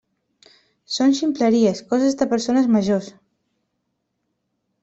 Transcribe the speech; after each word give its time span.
Són 0.95 1.13
ximpleries, 1.19 1.83
coses 1.93 2.19
de 2.23 2.29
persones 2.33 2.71
majors. 2.79 3.13